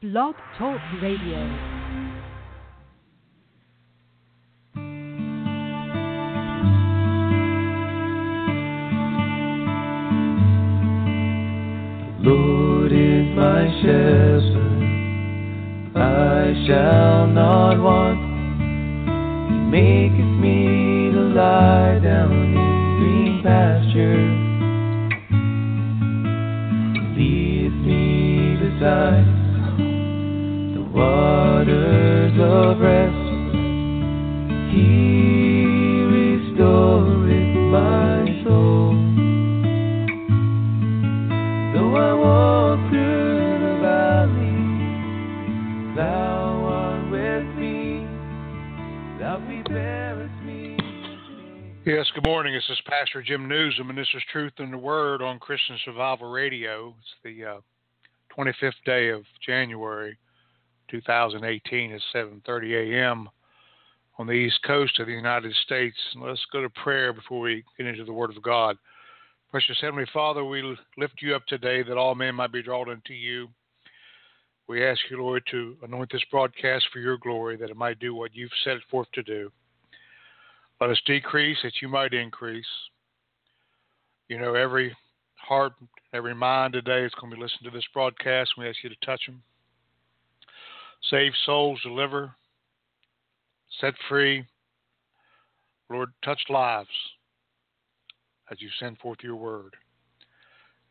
[0.00, 1.77] Blog Talk Radio.
[54.38, 56.94] And Truth in the Word on Christian Survival Radio.
[57.00, 57.60] It's the uh,
[58.38, 60.16] 25th day of January
[60.92, 63.28] 2018 at 7:30 a.m.
[64.16, 65.96] on the East Coast of the United States.
[66.14, 68.76] And let's go to prayer before we get into the Word of God.
[69.50, 73.14] Precious Heavenly Father, we lift you up today that all men might be drawn unto
[73.14, 73.48] you.
[74.68, 78.14] We ask you, Lord, to anoint this broadcast for your glory, that it might do
[78.14, 79.50] what you've set it forth to do.
[80.80, 82.64] Let us decrease that you might increase.
[84.28, 84.94] You know, every
[85.36, 85.72] heart,
[86.12, 88.52] every mind today is going to be listening to this broadcast.
[88.58, 89.42] We ask you to touch them.
[91.10, 92.34] Save souls, deliver,
[93.80, 94.44] set free.
[95.88, 96.88] Lord, touch lives
[98.50, 99.74] as you send forth your word.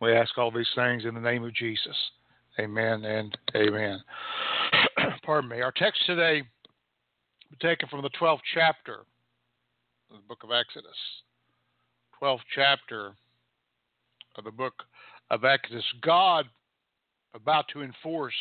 [0.01, 1.95] We ask all these things in the name of Jesus.
[2.59, 3.99] Amen and amen.
[5.23, 5.61] Pardon me.
[5.61, 6.41] Our text today
[7.61, 9.01] taken from the 12th chapter
[10.09, 10.97] of the book of Exodus.
[12.19, 13.13] 12th chapter
[14.37, 14.83] of the book
[15.31, 15.83] of Exodus.
[16.01, 16.45] God
[17.33, 18.33] about to enforce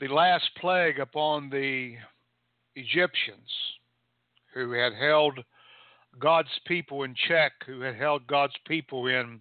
[0.00, 1.94] the last plague upon the
[2.76, 3.50] Egyptians
[4.54, 5.38] who had held
[6.18, 9.40] God's people in check, who had held God's people in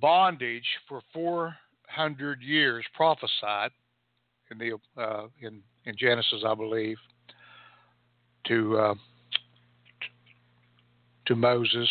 [0.00, 3.70] bondage for 400 years, prophesied
[4.50, 6.98] in the uh, in in Genesis, I believe,
[8.46, 8.94] to uh,
[11.26, 11.88] to Moses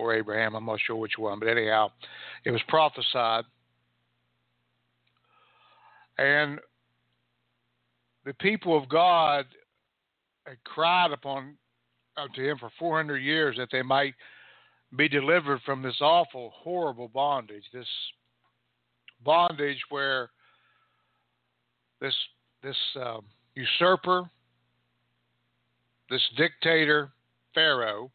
[0.00, 0.54] or Abraham.
[0.54, 1.90] I'm not sure which one, but anyhow,
[2.44, 3.44] it was prophesied,
[6.18, 6.58] and
[8.24, 9.46] the people of God
[10.46, 11.56] had cried upon
[12.34, 14.14] to him for 400 years that they might
[14.96, 17.86] be delivered from this awful, horrible bondage, this
[19.24, 20.30] bondage where
[22.00, 22.14] this
[22.62, 23.22] this um,
[23.54, 24.28] usurper,
[26.10, 27.10] this dictator,
[27.54, 28.10] Pharaoh,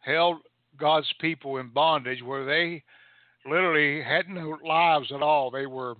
[0.00, 0.38] held
[0.78, 2.82] God's people in bondage where they
[3.46, 5.50] literally had no lives at all.
[5.50, 5.94] They were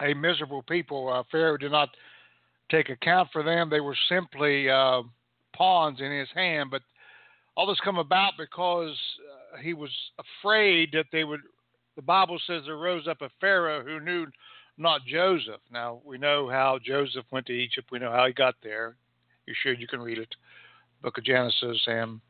[0.00, 1.12] a miserable people.
[1.12, 1.90] Uh, Pharaoh did not
[2.70, 3.70] take account for them.
[3.70, 5.02] They were simply uh,
[5.54, 6.70] pawns in his hand.
[6.70, 6.82] But
[7.56, 8.96] all this come about because
[9.54, 11.40] uh, he was afraid that they would.
[11.96, 14.26] The Bible says there rose up a Pharaoh who knew
[14.76, 15.60] not Joseph.
[15.72, 17.88] Now we know how Joseph went to Egypt.
[17.90, 18.94] We know how he got there.
[19.46, 20.32] You're sure You can read it,
[21.02, 22.20] Book of Genesis, and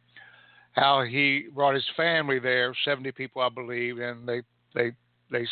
[0.72, 4.42] how he brought his family there, seventy people, I believe, and they
[4.74, 4.92] they
[5.30, 5.46] they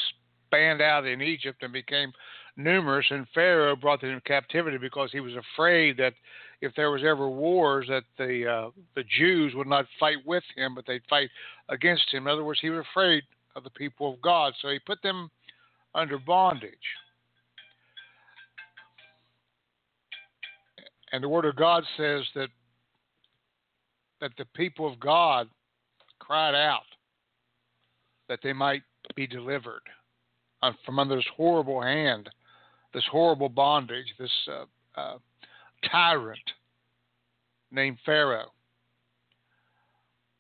[0.47, 2.13] spanned out in Egypt and became
[2.57, 3.07] numerous.
[3.11, 6.15] And Pharaoh brought them in captivity because he was afraid that
[6.61, 10.75] if there was ever wars, that the uh, the Jews would not fight with him,
[10.75, 11.31] but they'd fight
[11.69, 12.27] against him.
[12.27, 13.23] In other words, he was afraid
[13.55, 15.31] of the people of God, so he put them
[15.95, 16.73] under bondage.
[21.13, 22.49] And the Word of God says that
[24.21, 25.49] that the people of God
[26.19, 26.87] cried out
[28.29, 28.83] that they might
[29.15, 29.83] be delivered
[30.85, 32.29] from under this horrible hand,
[32.93, 35.19] this horrible bondage, this uh, uh,
[35.91, 36.41] tyrant
[37.71, 38.53] named Pharaoh.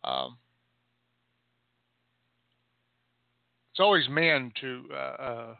[0.04, 0.36] Um,
[3.72, 5.54] it's always men to uh, uh,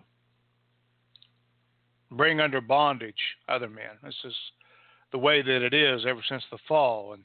[2.13, 3.15] bring under bondage
[3.49, 3.99] other men.
[4.03, 4.35] This is
[5.13, 7.23] the way that it is ever since the fall, and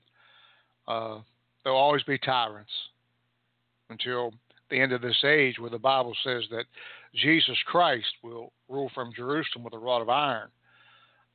[0.91, 1.21] uh,
[1.63, 2.71] there'll always be tyrants
[3.89, 4.33] until
[4.69, 6.65] the end of this age, where the Bible says that
[7.13, 10.49] Jesus Christ will rule from Jerusalem with a rod of iron.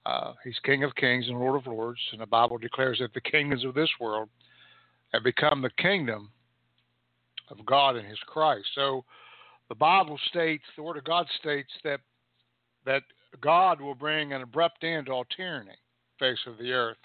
[0.05, 3.21] Uh, he's King of Kings and Lord of Lords, and the Bible declares that the
[3.21, 4.29] kingdoms of this world
[5.13, 6.31] have become the kingdom
[7.51, 8.67] of God and His Christ.
[8.75, 9.05] So,
[9.69, 12.01] the Bible states, the Word of God states that
[12.85, 13.03] that
[13.41, 15.77] God will bring an abrupt end to all tyranny,
[16.21, 16.97] face of the earth.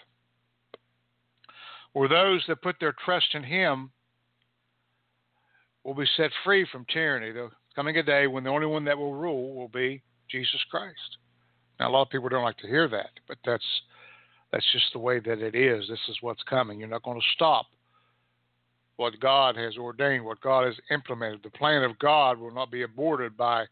[1.93, 3.91] Or those that put their trust in Him
[5.83, 7.31] will be set free from tyranny.
[7.31, 11.17] There's coming a day when the only one that will rule will be Jesus Christ.
[11.79, 13.65] Now, a lot of people don't like to hear that, but that's
[14.51, 15.87] that's just the way that it is.
[15.87, 16.79] This is what's coming.
[16.79, 17.67] You're not going to stop
[18.97, 21.41] what God has ordained, what God has implemented.
[21.43, 23.65] The plan of God will not be aborted by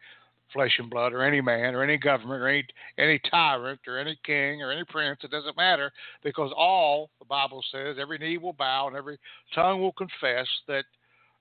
[0.53, 2.65] flesh and blood or any man or any government or any
[2.97, 5.19] any tyrant or any king or any prince.
[5.23, 5.91] It doesn't matter
[6.23, 9.17] because all the Bible says every knee will bow and every
[9.53, 10.85] tongue will confess that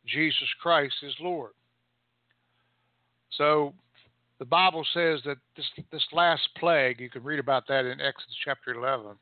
[0.07, 1.53] Jesus Christ is Lord.
[3.31, 3.75] So
[4.39, 8.37] the Bible says that this this last plague, you can read about that in Exodus
[8.45, 9.17] chapter 11,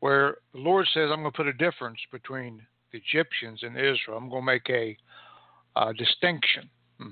[0.00, 2.62] where the Lord says, "I'm going to put a difference between
[2.92, 4.18] the Egyptians and Israel.
[4.18, 4.96] I'm going to make a,
[5.76, 7.08] a distinction, hmm.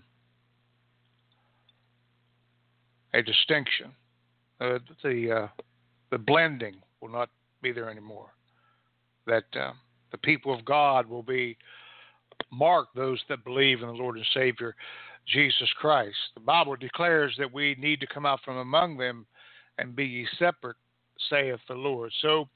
[3.14, 3.92] A distinction.
[4.60, 5.48] Uh, the uh,
[6.10, 7.30] the blending will not
[7.62, 8.30] be there anymore.
[9.26, 9.72] That uh,
[10.12, 11.56] the people of God will be
[12.50, 14.74] marked those that believe in the Lord and Savior
[15.26, 16.16] Jesus Christ.
[16.34, 19.26] The Bible declares that we need to come out from among them
[19.78, 20.76] and be ye separate,
[21.28, 22.12] saith the Lord.
[22.20, 22.48] So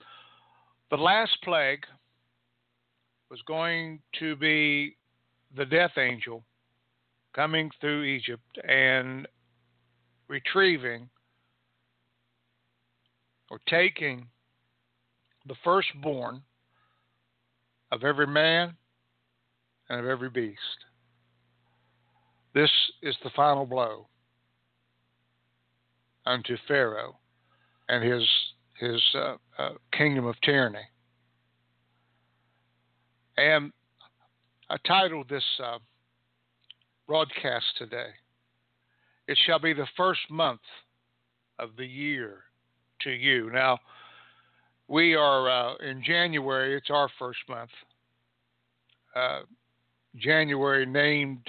[0.91, 1.85] the last plague
[3.31, 4.97] was going to be
[5.57, 6.43] the death angel
[7.35, 9.27] coming through Egypt and
[10.29, 11.09] retrieving
[13.51, 14.27] or taking
[15.47, 16.43] the firstborn
[17.93, 18.75] of every man
[19.89, 20.59] and of every beast.
[22.55, 22.71] This
[23.03, 24.07] is the final blow
[26.27, 27.19] unto Pharaoh
[27.89, 28.27] and his
[28.81, 30.79] his uh, uh, kingdom of tyranny.
[33.37, 33.73] And
[34.71, 35.79] I titled this uh,
[37.07, 38.11] broadcast today,
[39.27, 40.61] It Shall Be the First Month
[41.59, 42.41] of the Year
[43.03, 43.51] to You.
[43.51, 43.79] Now,
[44.87, 47.71] we are uh, in January, it's our first month.
[49.17, 49.41] Uh,
[50.17, 51.41] January named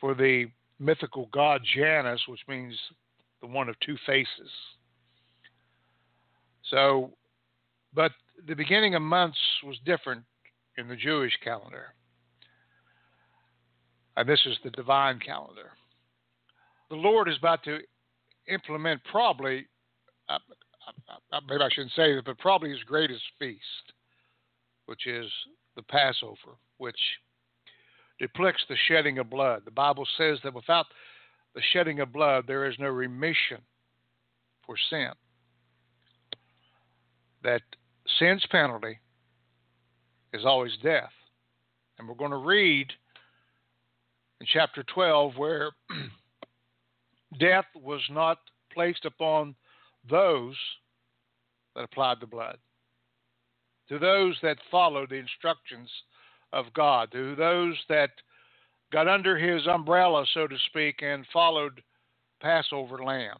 [0.00, 0.46] for the
[0.78, 2.74] mythical god Janus, which means
[3.40, 4.50] the one of two faces.
[6.70, 7.10] So,
[7.94, 8.12] but
[8.46, 10.22] the beginning of months was different
[10.78, 11.94] in the Jewish calendar.
[14.16, 15.70] And this is the divine calendar.
[16.90, 17.78] The Lord is about to
[18.48, 19.66] implement probably,
[20.28, 20.38] uh,
[21.32, 23.92] uh, maybe I shouldn't say this, but probably his greatest feast,
[24.86, 25.30] which is
[25.76, 26.98] the Passover, which
[28.18, 29.62] depicts the shedding of blood.
[29.64, 30.86] The Bible says that without
[31.54, 33.58] the shedding of blood, there is no remission
[34.66, 35.10] for sin.
[37.44, 37.62] That
[38.18, 38.98] sin's penalty
[40.32, 41.12] is always death.
[41.98, 42.88] And we're going to read
[44.40, 45.70] in chapter 12 where
[47.38, 48.38] death was not
[48.72, 49.54] placed upon
[50.08, 50.56] those
[51.74, 52.58] that applied the blood,
[53.88, 55.88] to those that followed the instructions
[56.52, 58.10] of God, to those that
[58.92, 61.82] got under his umbrella, so to speak, and followed
[62.40, 63.36] Passover lamb.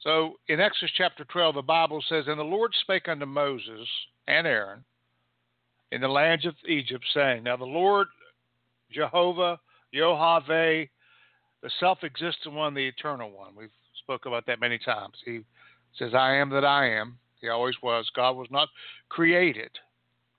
[0.00, 3.88] So in Exodus chapter 12, the Bible says, And the Lord spake unto Moses
[4.28, 4.84] and Aaron
[5.92, 8.08] in the land of Egypt, saying, Now the Lord
[8.92, 9.58] Jehovah,
[9.94, 10.88] Yohaveh,
[11.64, 13.52] the self existent one, the eternal one.
[13.56, 13.70] We've
[14.02, 15.14] spoke about that many times.
[15.24, 15.40] He
[15.98, 17.18] says, I am that I am.
[17.40, 18.08] He always was.
[18.14, 18.68] God was not
[19.08, 19.70] created.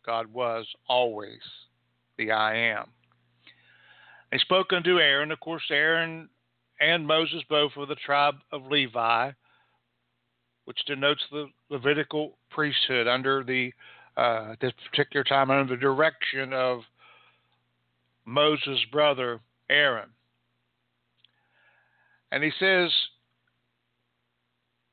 [0.06, 1.40] God was always
[2.20, 2.86] the I am.
[4.32, 5.32] He spoke unto Aaron.
[5.32, 6.30] Of course, Aaron
[6.80, 9.32] and Moses both were the tribe of Levi,
[10.66, 13.74] which denotes the Levitical priesthood under the
[14.16, 16.82] uh, this particular time under the direction of
[18.26, 19.40] Moses' brother
[19.72, 20.10] Aaron.
[22.36, 22.92] And he says,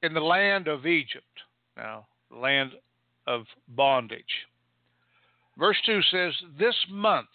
[0.05, 1.27] in the land of Egypt,
[1.77, 2.71] now, land
[3.27, 4.47] of bondage.
[5.59, 7.27] Verse 2 says, This month,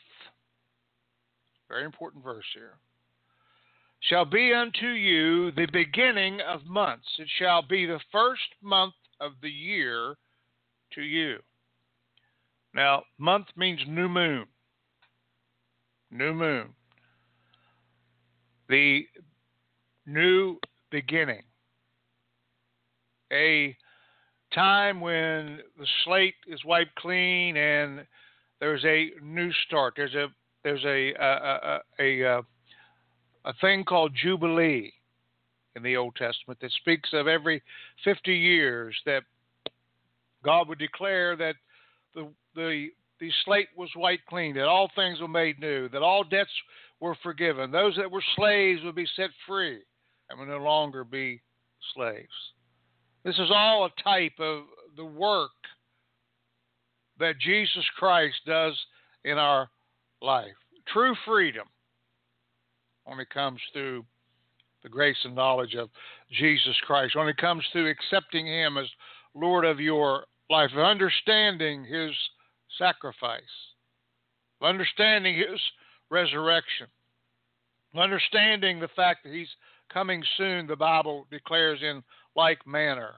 [1.68, 2.76] very important verse here,
[4.00, 7.08] shall be unto you the beginning of months.
[7.20, 10.16] It shall be the first month of the year
[10.94, 11.40] to you.
[12.74, 14.46] Now, month means new moon.
[16.12, 16.70] New moon.
[18.70, 19.06] The
[20.08, 20.58] new
[20.90, 21.44] beginning.
[23.32, 23.76] A
[24.54, 28.06] time when the slate is wiped clean and
[28.60, 29.94] there's a new start.
[29.98, 30.28] There's a
[30.64, 32.42] there's a a a, a,
[33.46, 34.94] a thing called jubilee
[35.76, 37.62] in the Old Testament that speaks of every
[38.04, 39.24] 50 years that
[40.44, 41.56] God would declare that
[42.16, 42.88] the the
[43.20, 46.52] the slate was wiped clean, that all things were made new, that all debts
[47.00, 49.82] were forgiven, those that were slaves would be set free
[50.29, 51.41] and will no longer be
[51.93, 52.27] slaves.
[53.24, 54.63] This is all a type of
[54.96, 55.51] the work
[57.19, 58.74] that Jesus Christ does
[59.24, 59.69] in our
[60.22, 60.55] life.
[60.91, 61.67] True freedom
[63.05, 64.05] only comes through
[64.84, 65.89] the grace and knowledge of
[66.31, 68.88] Jesus Christ, only comes through accepting Him as
[69.34, 72.12] Lord of your life, understanding His
[72.77, 73.41] sacrifice,
[74.62, 75.60] understanding His
[76.10, 76.88] resurrection,
[77.98, 79.50] understanding the fact that He's
[79.91, 82.03] coming soon, the Bible declares in
[82.36, 83.15] like manner,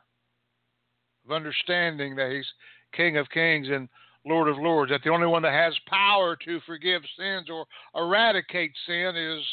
[1.25, 2.47] of understanding that He's
[2.93, 3.89] King of Kings and
[4.25, 8.71] Lord of Lords, that the only one that has power to forgive sins or eradicate
[8.85, 9.43] sin is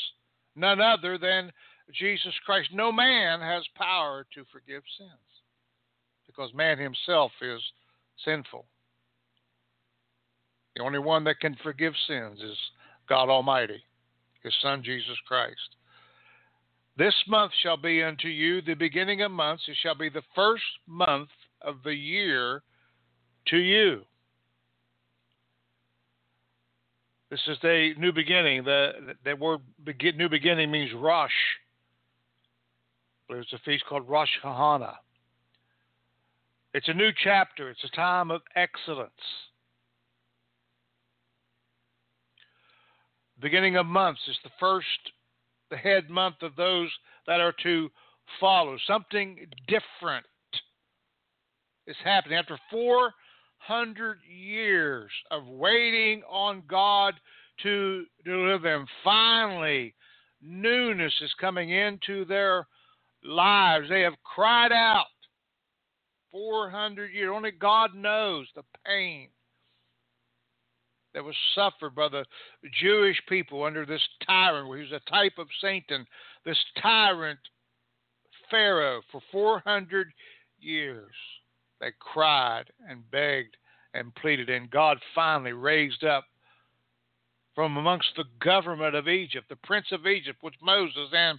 [0.55, 1.53] none other than
[1.93, 2.71] Jesus Christ.
[2.73, 5.11] No man has power to forgive sins
[6.27, 7.61] because man himself is
[8.25, 8.67] sinful.
[10.75, 12.57] The only one that can forgive sins is
[13.09, 13.83] God Almighty,
[14.43, 15.77] His Son Jesus Christ.
[16.97, 19.65] This month shall be unto you the beginning of months.
[19.69, 21.29] It shall be the first month
[21.61, 22.63] of the year
[23.49, 24.03] to you.
[27.31, 28.65] This is the new beginning.
[28.65, 29.61] The that word
[30.17, 31.31] new beginning means Rosh.
[33.29, 34.95] There's a feast called Rosh Hashanah.
[36.73, 37.71] It's a new chapter.
[37.71, 39.11] It's a time of excellence.
[43.41, 44.87] Beginning of months is the first,
[45.71, 46.91] the head month of those
[47.27, 47.91] that are to
[48.41, 48.77] follow.
[48.87, 50.27] Something different
[51.87, 53.13] is happening after four
[53.59, 57.15] hundred years of waiting on God
[57.63, 58.87] to deliver them.
[59.03, 59.95] Finally,
[60.43, 62.67] newness is coming into their
[63.25, 63.89] lives.
[63.89, 65.07] They have cried out
[66.31, 67.33] 400 years.
[67.35, 69.29] Only God knows the pain
[71.17, 72.27] that was suffered by the
[72.79, 76.07] Jewish people under this tyrant, who was a type of Satan,
[76.45, 77.39] this tyrant
[78.51, 80.09] Pharaoh for 400
[80.61, 81.15] years.
[81.81, 83.57] They cried and begged
[83.95, 86.25] and pleaded, and God finally raised up
[87.55, 91.39] from amongst the government of Egypt, the prince of Egypt, which Moses, and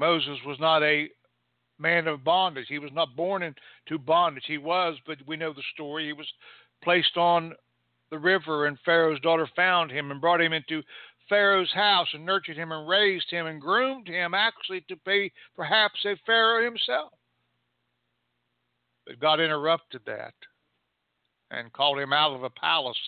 [0.00, 1.08] Moses was not a
[1.78, 2.66] man of bondage.
[2.68, 4.44] He was not born into bondage.
[4.48, 6.06] He was, but we know the story.
[6.06, 6.26] He was
[6.82, 7.54] placed on
[8.10, 10.82] the river, and Pharaoh's daughter found him and brought him into
[11.28, 16.04] Pharaoh's house and nurtured him and raised him and groomed him, actually to be perhaps
[16.04, 17.12] a Pharaoh himself.
[19.06, 20.34] But God interrupted that
[21.50, 22.98] and called him out of the palace,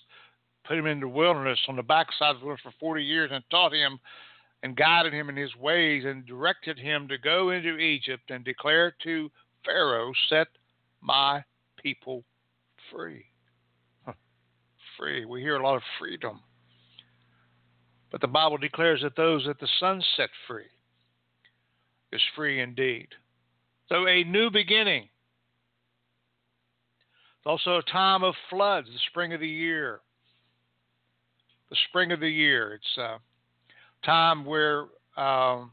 [0.64, 3.44] put him in the wilderness on the backside of the wilderness for 40 years, and
[3.50, 3.98] taught him
[4.62, 8.94] and guided him in his ways and directed him to go into Egypt and declare
[9.02, 9.30] to
[9.64, 10.48] Pharaoh, Set
[11.02, 11.44] my
[11.76, 12.24] people
[12.90, 13.26] free.
[14.98, 15.24] Free.
[15.24, 16.40] We hear a lot of freedom.
[18.10, 20.70] But the Bible declares that those that the Son set free
[22.12, 23.08] is free indeed.
[23.88, 25.08] So a new beginning.
[27.38, 30.00] It's also a time of floods, the spring of the year.
[31.70, 32.74] The spring of the year.
[32.74, 33.18] It's a
[34.06, 34.84] time where
[35.16, 35.72] um,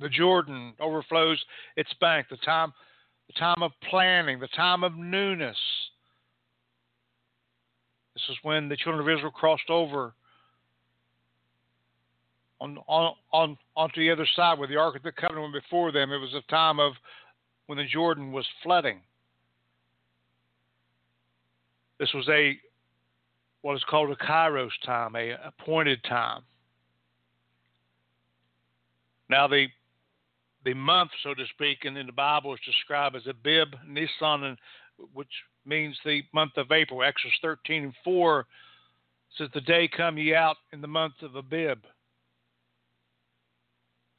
[0.00, 1.44] the Jordan overflows
[1.76, 2.72] its bank, the time,
[3.26, 5.58] the time of planning, the time of newness.
[8.14, 10.14] This is when the children of Israel crossed over
[12.60, 15.92] on, on, on onto the other side where the Ark of the Covenant went before
[15.92, 16.12] them.
[16.12, 16.92] It was a time of
[17.66, 19.00] when the Jordan was flooding.
[21.98, 22.58] This was a
[23.62, 26.42] what is called a Kairos time, a appointed time.
[29.28, 29.66] Now, the
[30.64, 34.58] the month, so to speak, and in the Bible is described as Abib, Nisan, and,
[35.12, 35.28] which
[35.66, 37.02] means the month of April.
[37.02, 38.46] Exodus 13 and 4
[39.36, 41.78] says, The day come ye out in the month of Abib.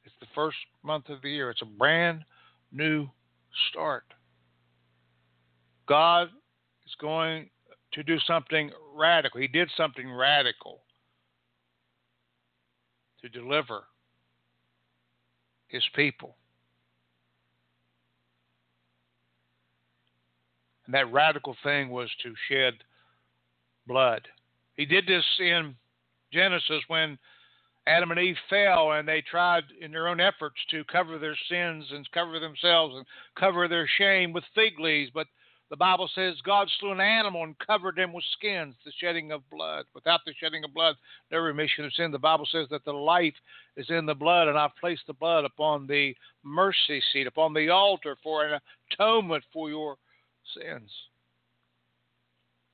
[0.04, 1.50] It's the first month of the year.
[1.50, 2.24] It's a brand
[2.72, 3.08] new
[3.70, 4.04] start.
[5.86, 6.28] God
[6.86, 7.50] is going
[7.92, 9.40] to do something radical.
[9.40, 10.82] He did something radical
[13.22, 13.84] to deliver
[15.68, 16.36] his people.
[20.86, 22.74] And that radical thing was to shed
[23.86, 24.26] blood.
[24.76, 25.74] He did this in
[26.32, 27.18] Genesis when
[27.86, 31.86] Adam and Eve fell and they tried in their own efforts to cover their sins
[31.92, 35.26] and cover themselves and cover their shame with fig leaves, but
[35.68, 39.48] the Bible says God slew an animal and covered them with skins, the shedding of
[39.50, 39.84] blood.
[39.94, 40.94] Without the shedding of blood,
[41.32, 42.12] no remission of sin.
[42.12, 43.34] The Bible says that the life
[43.76, 46.14] is in the blood, and I've placed the blood upon the
[46.44, 48.60] mercy seat, upon the altar for an
[48.92, 49.96] atonement for your
[50.54, 50.90] sins.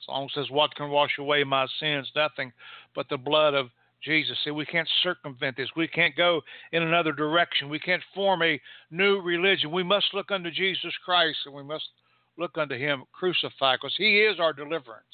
[0.07, 2.11] Song says, What can wash away my sins?
[2.15, 2.53] Nothing
[2.95, 3.69] but the blood of
[4.03, 4.37] Jesus.
[4.45, 5.69] See, we can't circumvent this.
[5.77, 6.41] We can't go
[6.73, 7.69] in another direction.
[7.69, 8.61] We can't form a
[8.91, 9.71] new religion.
[9.71, 11.89] We must look unto Jesus Christ and we must
[12.37, 15.05] look unto him crucified because he is our deliverance.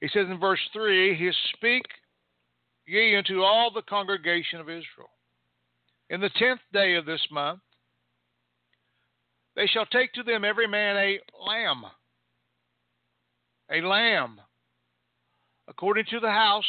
[0.00, 1.84] He says in verse 3 He speak
[2.86, 5.10] ye unto all the congregation of Israel.
[6.10, 7.60] In the tenth day of this month,
[9.58, 11.84] they shall take to them every man a lamb,
[13.72, 14.40] a lamb,
[15.66, 16.62] according to the house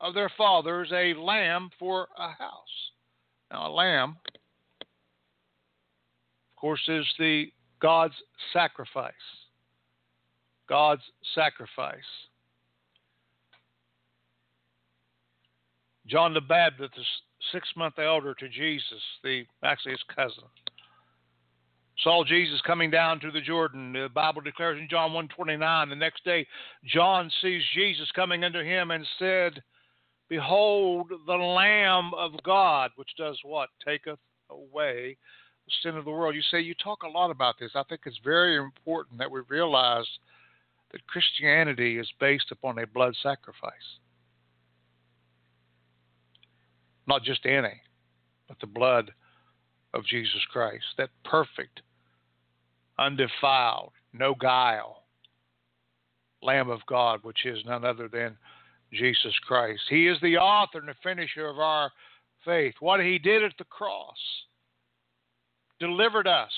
[0.00, 2.90] of their fathers, a lamb for a house.
[3.50, 4.16] Now, a lamb,
[4.80, 4.86] of
[6.56, 8.14] course, is the God's
[8.54, 9.12] sacrifice.
[10.70, 11.02] God's
[11.34, 11.98] sacrifice.
[16.06, 17.02] John the Baptist, the
[17.52, 20.44] six month elder to Jesus, the actually his cousin,
[22.02, 23.92] saw Jesus coming down to the Jordan.
[23.92, 26.46] The Bible declares in John 1:29, the next day
[26.84, 29.62] John sees Jesus coming unto him and said,
[30.28, 33.70] Behold the Lamb of God, which does what?
[33.84, 34.18] Taketh
[34.50, 35.16] away
[35.66, 36.34] the sin of the world.
[36.34, 37.72] You say you talk a lot about this.
[37.74, 40.06] I think it's very important that we realize
[40.92, 43.72] that Christianity is based upon a blood sacrifice.
[47.06, 47.80] Not just any,
[48.48, 49.12] but the blood
[49.96, 51.80] of Jesus Christ, that perfect,
[52.98, 55.02] undefiled, no guile
[56.42, 58.36] Lamb of God, which is none other than
[58.92, 59.80] Jesus Christ.
[59.88, 61.90] He is the author and the finisher of our
[62.44, 62.74] faith.
[62.80, 64.16] What he did at the cross
[65.80, 66.52] delivered us.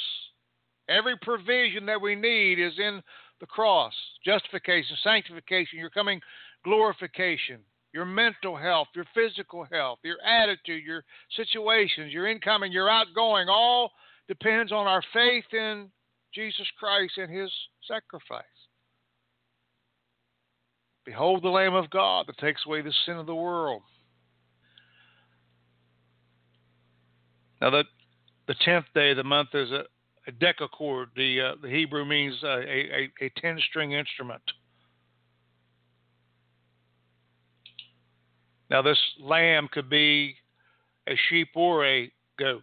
[0.89, 3.03] Every provision that we need is in
[3.41, 3.93] the cross
[4.25, 6.21] justification, sanctification, your coming
[6.65, 7.61] glorification,
[7.93, 11.05] your mental health, your physical health, your attitude, your
[11.37, 13.91] situations, your incoming, your outgoing, all
[14.29, 15.91] depends on our faith in
[16.35, 17.51] Jesus Christ and his
[17.87, 18.45] sacrifice.
[21.07, 23.81] Behold the Lamb of God that takes away the sin of the world.
[27.63, 27.85] Now, the,
[28.47, 29.85] the tenth day of the month is a,
[30.29, 31.07] a decachord.
[31.17, 34.43] The, uh, the Hebrew means a, a, a ten string instrument.
[38.71, 40.35] Now, this lamb could be
[41.09, 42.63] a sheep or a goat.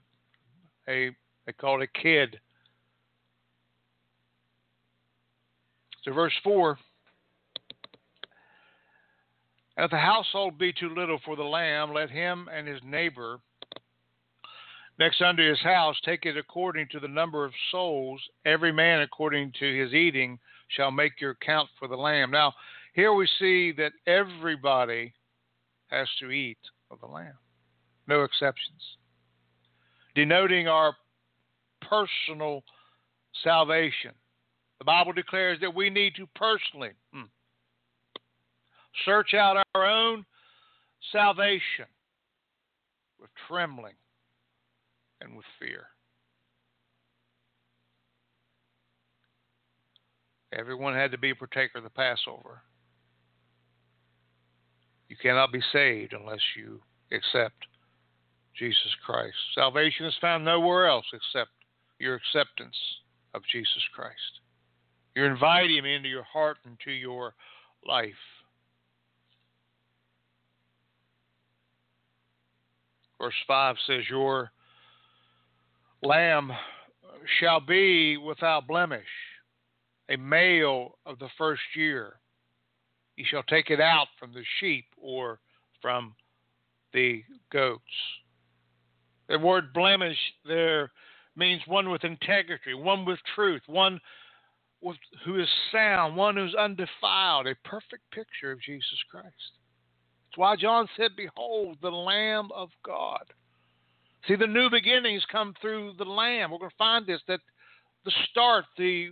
[0.88, 1.10] A
[1.46, 2.40] they call it a kid.
[6.04, 6.78] So, verse four.
[9.78, 13.40] And if the household be too little for the lamb, let him and his neighbor
[14.98, 18.22] next unto his house take it according to the number of souls.
[18.46, 20.40] Every man according to his eating
[20.70, 22.32] shall make your count for the lamb.
[22.32, 22.54] Now,
[22.94, 25.14] here we see that everybody
[25.96, 26.58] has to eat
[26.92, 27.38] of the lamb,
[28.08, 28.82] no exceptions,
[30.14, 30.96] denoting our
[31.82, 32.64] personal
[33.44, 34.12] salvation.
[34.80, 37.24] The Bible declares that we need to personally hmm,
[39.06, 40.26] search out our own
[41.12, 41.86] salvation
[43.20, 43.96] with trembling
[45.22, 45.88] and with fear.
[50.58, 52.62] Everyone had to be a partaker of the Passover.
[55.10, 57.66] You cannot be saved unless you accept
[58.58, 59.36] Jesus Christ.
[59.54, 61.52] Salvation is found nowhere else except
[62.00, 62.76] your acceptance
[63.34, 64.42] of Jesus Christ.
[65.16, 67.34] You're inviting Him into your heart and to your
[67.86, 68.14] life.
[73.20, 74.52] Verse 5 says, Your
[76.04, 76.52] lamb
[77.40, 79.04] shall be without blemish,
[80.10, 82.20] a male of the first year.
[83.16, 85.40] He shall take it out from the sheep or
[85.82, 86.16] from
[86.94, 87.82] the goats.
[89.30, 90.92] The word blemish there
[91.36, 94.00] means one with integrity, one with truth, one
[94.82, 99.26] with, who is sound, one who's undefiled, a perfect picture of Jesus Christ.
[99.28, 103.24] That's why John said, Behold, the Lamb of God.
[104.28, 106.52] See, the new beginnings come through the Lamb.
[106.52, 107.40] We're going to find this that
[108.06, 109.10] the start, the,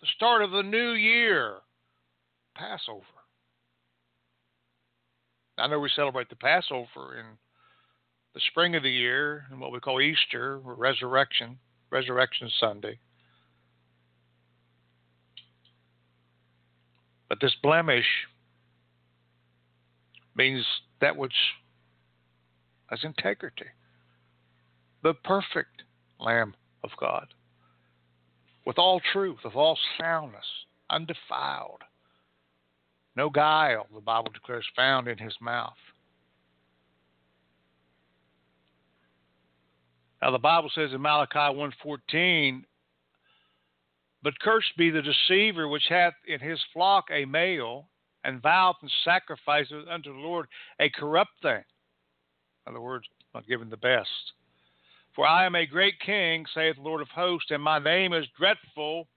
[0.00, 1.56] the start of the new year,
[2.54, 3.04] Passover.
[5.58, 7.26] I know we celebrate the Passover in
[8.34, 11.58] the spring of the year and what we call Easter or Resurrection,
[11.90, 12.98] Resurrection Sunday.
[17.28, 18.06] But this blemish
[20.36, 20.64] means
[21.00, 21.34] that which
[22.86, 23.66] has integrity.
[25.02, 25.82] The perfect
[26.20, 27.26] Lamb of God,
[28.64, 30.46] with all truth, with all soundness,
[30.90, 31.82] undefiled
[33.18, 35.76] no guile, the Bible declares, found in his mouth.
[40.22, 42.64] Now the Bible says in Malachi 1:14,
[44.22, 47.88] but cursed be the deceiver which hath in his flock a male,
[48.22, 50.46] and voweth and sacrificeth unto the Lord
[50.78, 51.64] a corrupt thing.
[52.66, 54.32] In other words, not given the best.
[55.14, 58.28] For I am a great king, saith the Lord of hosts, and my name is
[58.36, 59.08] dreadful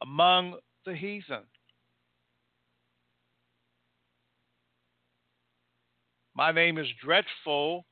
[0.00, 1.44] among the heathen.
[6.36, 7.84] My name is dreadful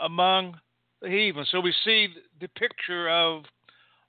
[0.00, 0.58] among
[1.00, 1.46] the heathen.
[1.50, 2.08] So we see
[2.40, 3.44] the picture of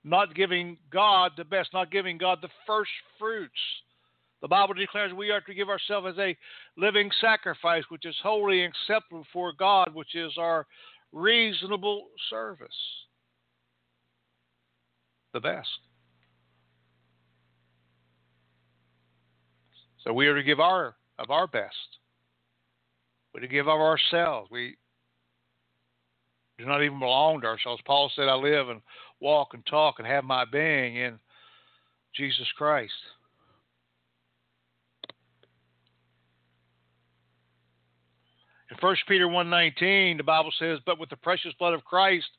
[0.03, 3.51] not giving God the best, not giving God the first fruits.
[4.41, 6.35] The Bible declares we are to give ourselves as a
[6.75, 10.67] living sacrifice, which is holy and acceptable before God, which is our
[11.13, 12.67] reasonable service.
[15.33, 15.69] The best.
[20.03, 21.71] So we are to give our of our best.
[23.33, 24.49] We're to give of ourselves.
[24.51, 24.75] We
[26.57, 27.81] do not even belong to ourselves.
[27.85, 28.81] Paul said, I live and
[29.19, 31.19] walk and talk and have my being in
[32.15, 32.93] Jesus Christ.
[38.69, 42.29] In 1 Peter 1.19, the Bible says, But with the precious blood of Christ,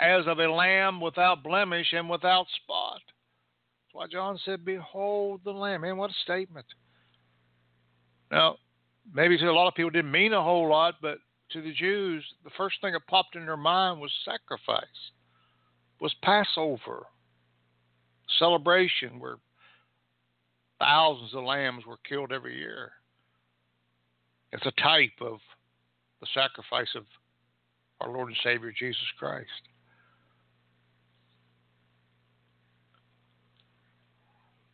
[0.00, 3.00] as of a lamb without blemish and without spot.
[3.04, 5.82] That's why John said, Behold the Lamb.
[5.82, 6.66] Man, what a statement.
[8.30, 8.56] Now,
[9.12, 11.18] maybe to a lot of people didn't mean a whole lot, but
[11.50, 14.84] to the Jews, the first thing that popped in their mind was sacrifice,
[16.00, 17.06] was Passover,
[18.38, 19.36] celebration where
[20.78, 22.92] thousands of lambs were killed every year.
[24.52, 25.38] It's a type of
[26.20, 27.04] the sacrifice of
[28.00, 29.48] our Lord and Savior Jesus Christ.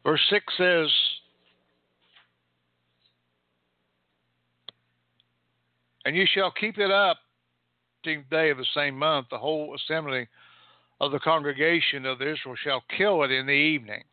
[0.04, 0.88] Verse 6 says,
[6.08, 7.18] And you shall keep it up
[8.02, 9.26] the day of the same month.
[9.30, 10.26] The whole assembly
[11.02, 14.04] of the congregation of Israel shall kill it in the evening.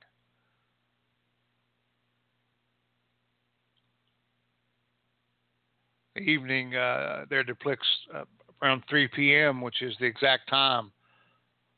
[6.15, 8.25] The evening uh, there depicts uh,
[8.62, 10.91] around 3 p.m., which is the exact time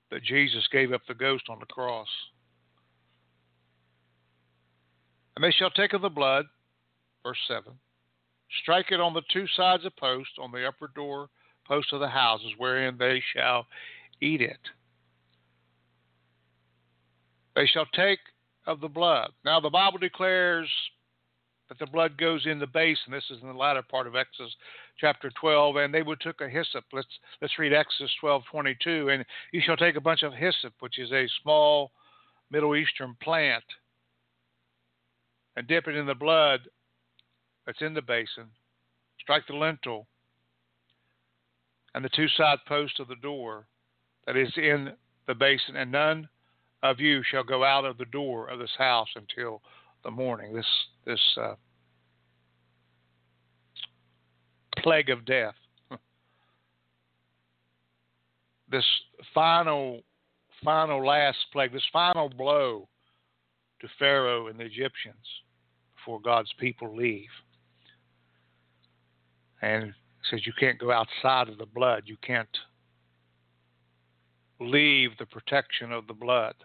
[0.09, 2.09] that Jesus gave up the ghost on the cross.
[5.35, 6.47] And they shall take of the blood,
[7.21, 7.71] verse 7,
[8.61, 11.29] strike it on the two sides of posts on the upper door
[11.67, 13.65] posts of the houses wherein they shall
[14.21, 14.59] eat it.
[17.55, 18.19] They shall take
[18.65, 19.31] of the blood.
[19.43, 20.69] Now the Bible declares
[21.69, 23.11] that the blood goes in the basin.
[23.11, 24.55] This is in the latter part of Exodus
[24.99, 25.75] chapter 12.
[25.77, 26.85] And they would took a hyssop.
[26.93, 27.07] Let's
[27.41, 29.13] let's read Exodus 12:22.
[29.13, 31.91] And you shall take a bunch of hyssop, which is a small
[32.49, 33.63] Middle Eastern plant,
[35.57, 36.61] and dip it in the blood
[37.67, 38.45] that's in the basin,
[39.19, 40.07] strike the lintel
[41.93, 43.67] and the two side posts of the door
[44.25, 44.93] that is in
[45.27, 46.29] the basin, and none
[46.81, 49.61] of you shall go out of the door of this house until
[50.03, 50.53] the morning.
[50.53, 50.65] This
[51.05, 51.55] this uh,
[54.77, 55.55] plague of death,
[58.71, 58.85] this
[59.33, 60.01] final
[60.63, 62.87] final last plague, this final blow
[63.81, 65.15] to Pharaoh and the Egyptians
[65.95, 67.29] before God's people leave
[69.61, 69.93] and
[70.29, 72.03] says you can't go outside of the blood.
[72.05, 72.47] You can't
[74.59, 76.55] leave the protection of the blood.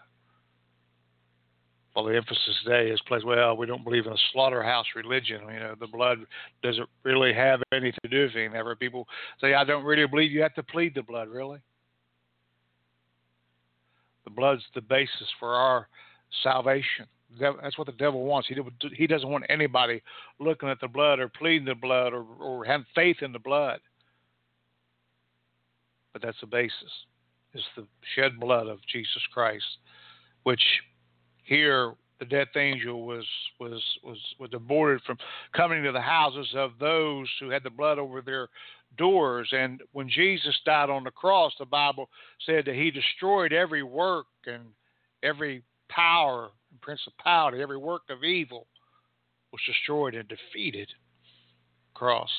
[1.94, 3.26] Well, the emphasis today is placed.
[3.26, 5.42] Well, we don't believe in a slaughterhouse religion.
[5.52, 6.20] You know, the blood
[6.62, 8.57] doesn't really have anything to do with anything.
[8.57, 9.07] Ever people
[9.40, 11.28] say, I don't really believe you have to plead the blood.
[11.28, 11.59] Really,
[14.24, 15.87] the blood's the basis for our
[16.42, 17.07] salvation.
[17.40, 18.49] That's what the devil wants.
[18.49, 18.57] He
[18.95, 20.03] he doesn't want anybody
[20.38, 23.81] looking at the blood or pleading the blood or, or having faith in the blood.
[26.12, 26.73] But that's the basis.
[27.55, 29.64] It's the shed blood of Jesus Christ,
[30.42, 30.62] which
[31.45, 33.27] here the death angel was
[33.59, 35.18] was was was aborted from
[35.55, 38.49] coming to the houses of those who had the blood over their
[38.97, 39.49] doors.
[39.53, 42.09] And when Jesus died on the cross, the Bible
[42.47, 44.62] said that he destroyed every work and
[45.23, 45.62] every
[45.94, 48.66] power and principality, every work of evil
[49.52, 50.88] was destroyed and defeated.
[51.94, 52.31] Cross.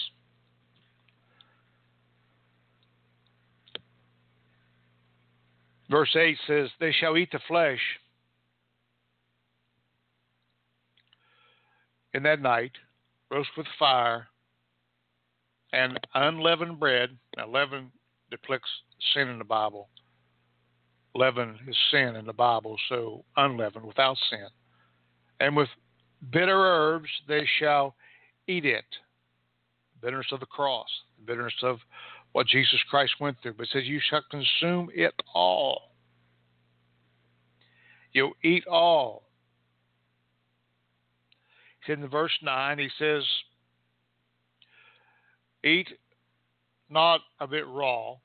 [5.89, 7.79] Verse 8 says, They shall eat the flesh
[12.13, 12.71] in that night,
[13.29, 14.27] roast with fire,
[15.71, 17.11] and unleavened bread.
[17.37, 17.91] Now, leaven
[18.31, 18.69] depicts
[19.13, 19.89] sin in the Bible
[21.15, 24.47] leaven is sin in the Bible, so unleavened, without sin.
[25.39, 25.69] And with
[26.31, 27.95] bitter herbs they shall
[28.47, 28.85] eat it.
[30.01, 30.87] Bitterness of the cross,
[31.25, 31.77] bitterness of
[32.33, 33.53] what Jesus Christ went through.
[33.53, 35.93] But says, You shall consume it all.
[38.11, 39.23] You'll eat all.
[41.87, 43.23] In the verse 9, he says,
[45.63, 45.87] Eat
[46.89, 48.15] not of it raw,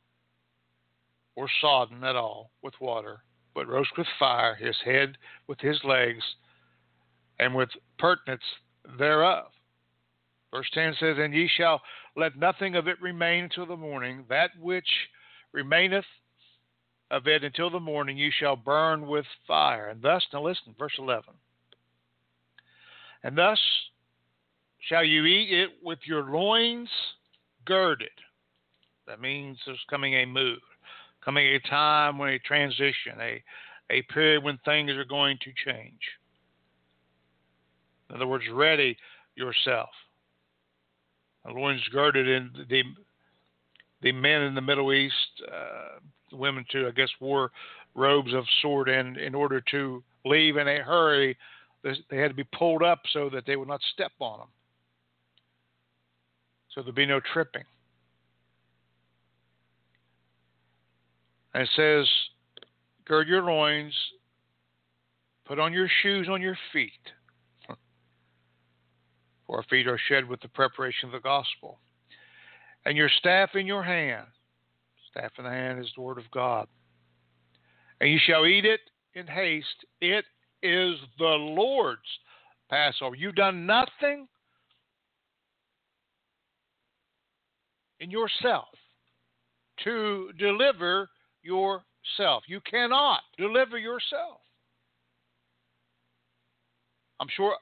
[1.39, 3.21] or sodden at all with water,
[3.55, 6.25] but roast with fire his head with his legs,
[7.39, 8.43] and with purtenance
[8.99, 9.45] thereof.
[10.51, 11.81] Verse 10 says, And ye shall
[12.17, 14.25] let nothing of it remain until the morning.
[14.29, 14.89] That which
[15.53, 16.05] remaineth
[17.13, 19.91] of it until the morning you shall burn with fire.
[19.91, 21.35] And thus, now listen, verse 11.
[23.23, 23.61] And thus
[24.89, 26.89] shall you eat it with your loins
[27.65, 28.09] girded.
[29.07, 30.59] That means there's coming a move,
[31.29, 33.43] coming a time when a transition, a,
[33.91, 36.01] a period when things are going to change.
[38.09, 38.97] In other words, ready
[39.35, 39.91] yourself.
[41.45, 42.83] The loins girded in the
[44.01, 45.99] the men in the Middle East, uh,
[46.33, 47.51] women too, I guess, wore
[47.95, 51.37] robes of sword, and in order to leave in a hurry,
[51.83, 54.49] they had to be pulled up so that they would not step on them.
[56.75, 57.65] So there'd be no tripping.
[61.55, 62.09] And it says,
[63.07, 63.95] gird your loins,
[65.47, 66.93] put on your shoes on your feet,
[69.47, 71.79] for our feet are shed with the preparation of the gospel
[72.89, 74.27] and your staff in your hand.
[75.11, 76.67] Staff in the hand is the word of God.
[78.01, 78.81] And you shall eat it
[79.15, 79.67] in haste.
[80.01, 80.25] It
[80.63, 82.01] is the Lord's
[82.71, 83.15] Passover.
[83.15, 84.27] You've done nothing
[88.01, 88.69] in yourself
[89.85, 91.09] to deliver
[91.49, 92.45] yourself.
[92.47, 94.41] You cannot deliver yourself.
[97.21, 97.57] I'm sure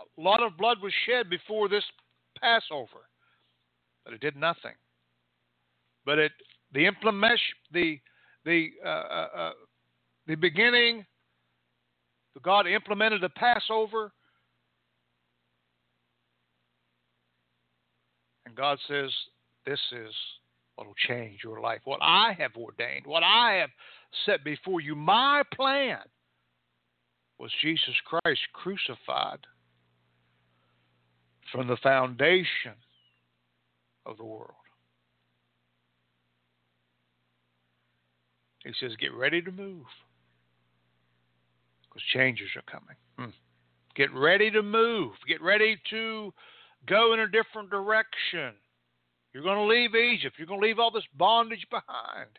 [0.00, 1.84] a lot of blood was shed before this
[2.38, 3.08] Passover
[4.04, 4.74] but it did nothing.
[6.04, 6.32] But it
[6.72, 7.40] the implement
[7.72, 7.98] the
[8.44, 9.50] the uh, uh, uh,
[10.26, 11.04] the beginning.
[12.42, 14.12] God implemented the Passover,
[18.44, 19.10] and God says,
[19.64, 20.12] "This is
[20.76, 21.80] what will change your life.
[21.84, 23.70] What I have ordained, what I have
[24.26, 24.94] set before you.
[24.94, 25.98] My plan
[27.38, 29.40] was Jesus Christ crucified
[31.52, 32.74] from the foundation
[34.06, 34.50] of the world.
[38.64, 39.84] He says, Get ready to move
[41.82, 42.96] because changes are coming.
[43.18, 43.36] Hmm.
[43.94, 45.12] Get ready to move.
[45.28, 46.32] Get ready to
[46.88, 48.54] go in a different direction.
[49.34, 50.36] You're going to leave Egypt.
[50.38, 52.30] You're going to leave all this bondage behind.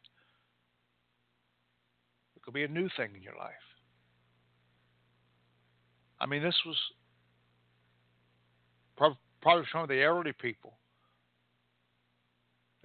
[2.36, 3.54] It could be a new thing in your life.
[6.20, 6.78] I mean, this was
[8.96, 10.78] probably some of the elderly people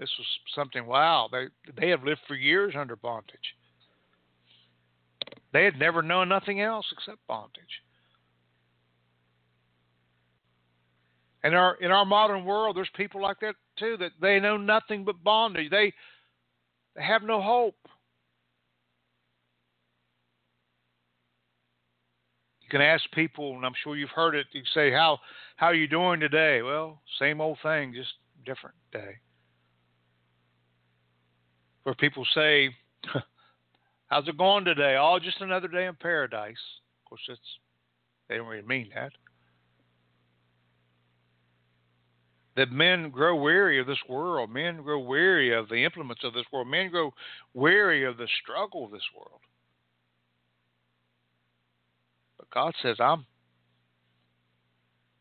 [0.00, 0.86] this was something.
[0.86, 3.54] Wow, they they have lived for years under bondage.
[5.52, 7.82] They had never known nothing else except bondage.
[11.44, 15.04] And our in our modern world, there's people like that too that they know nothing
[15.04, 15.70] but bondage.
[15.70, 15.92] They
[16.94, 17.76] they have no hope.
[22.60, 24.46] You can ask people, and I'm sure you've heard it.
[24.52, 25.18] You say, "How
[25.56, 28.12] how are you doing today?" Well, same old thing, just
[28.44, 29.16] different day
[31.84, 32.70] where people say,
[34.06, 34.96] How's it going today?
[34.98, 36.58] Oh, just another day in paradise.
[37.04, 37.40] Of course, it's,
[38.28, 39.12] they don't really mean that.
[42.56, 44.50] That men grow weary of this world.
[44.50, 46.68] Men grow weary of the implements of this world.
[46.68, 47.14] Men grow
[47.54, 49.40] weary of the struggle of this world.
[52.38, 53.24] But God says, I'm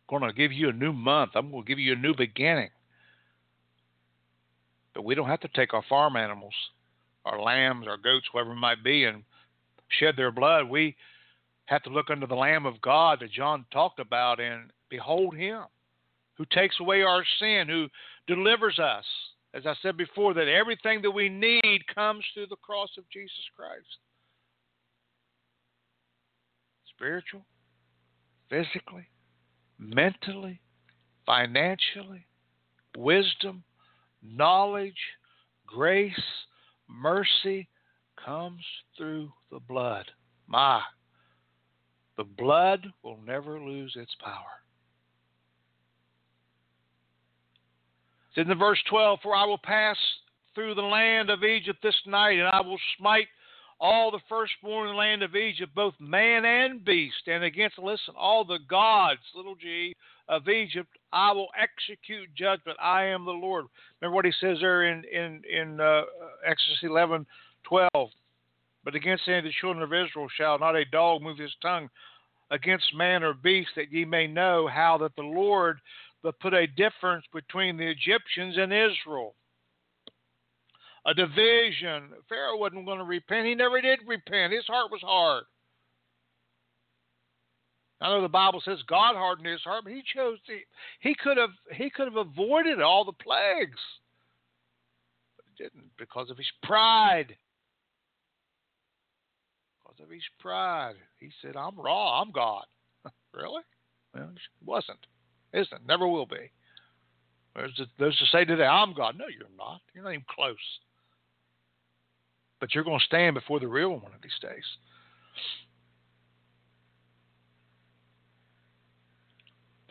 [0.10, 1.32] going to give you a new month.
[1.36, 2.70] I'm going to give you a new beginning.
[4.96, 6.54] But we don't have to take our farm animals,
[7.26, 9.24] our lambs, our goats, whatever it might be, and
[10.00, 10.68] shed their blood.
[10.68, 10.96] We
[11.66, 15.62] have to look unto the Lamb of God that John talked about and behold him
[16.40, 17.88] who takes away our sin, who
[18.26, 19.04] delivers us.
[19.54, 23.44] As I said before, that everything that we need comes through the cross of Jesus
[23.56, 23.98] Christ.
[26.96, 27.46] Spiritual,
[28.50, 29.08] physically,
[29.78, 30.62] mentally,
[31.26, 32.26] financially,
[32.98, 33.64] wisdom,
[34.24, 34.94] knowledge,
[35.68, 36.14] grace,
[36.88, 37.68] mercy
[38.24, 38.62] comes
[38.98, 40.06] through the blood.
[40.48, 40.82] My,
[42.18, 44.64] the blood will never lose its power.
[48.40, 49.98] It's in the verse 12, For I will pass
[50.56, 53.28] through the land of Egypt this night, and I will smite
[53.82, 58.14] all the firstborn in the land of Egypt, both man and beast, and against, listen,
[58.18, 59.94] all the gods, little g,
[60.30, 62.78] of Egypt, I will execute judgment.
[62.82, 63.66] I am the Lord.
[64.00, 66.04] Remember what he says there in in in uh,
[66.46, 67.26] Exodus 11,
[67.64, 67.90] 12.
[68.86, 71.90] But against any of the children of Israel shall not a dog move his tongue
[72.52, 75.80] against man or beast, that ye may know how that the Lord
[76.24, 79.36] but put a difference between the Egyptians and Israel.
[81.06, 82.10] A division.
[82.28, 83.48] Pharaoh wasn't going to repent.
[83.48, 84.54] He never did repent.
[84.54, 85.46] His heart was hard.
[88.02, 90.58] I know the Bible says God hardened his heart, but he chose to,
[91.02, 93.80] he could have he could have avoided all the plagues.
[95.36, 97.36] But he didn't because of his pride.
[99.84, 100.96] Because of his pride.
[101.20, 102.64] He said, I'm Ra, I'm God.
[103.34, 103.64] really?
[104.14, 105.00] Well, he wasn't.
[105.54, 105.74] Isn't.
[105.74, 105.88] It?
[105.88, 106.52] Never will be.
[107.56, 109.16] There's there's to say today, I'm God.
[109.18, 109.82] No, you're not.
[109.94, 110.56] You're not even close.
[112.60, 114.64] But you're going to stand before the real one of these days.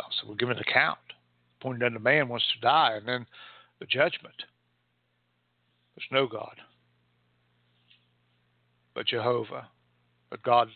[0.01, 0.99] Oh, so we're given an account.
[1.61, 3.27] Pointed unto man wants to die, and then
[3.81, 4.35] the judgment.
[5.97, 6.55] There's no God
[8.99, 9.69] but Jehovah,
[10.29, 10.67] but God,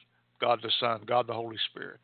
[0.40, 1.98] God the Son, God the Holy Spirit.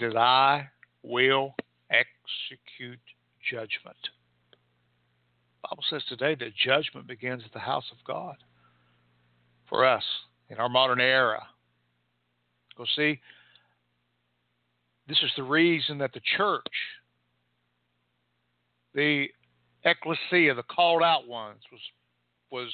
[0.00, 0.68] Says, I
[1.02, 1.54] will
[1.90, 2.98] execute
[3.50, 3.96] judgment.
[4.50, 8.36] The Bible says today that judgment begins at the house of God
[9.68, 10.04] for us
[10.48, 11.42] in our modern era.
[12.76, 13.20] Go see,
[15.08, 16.62] this is the reason that the church,
[18.94, 19.26] the
[19.84, 21.80] ecclesia, the called out ones, was
[22.50, 22.72] was